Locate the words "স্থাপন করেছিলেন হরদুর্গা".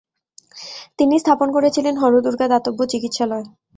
1.19-2.45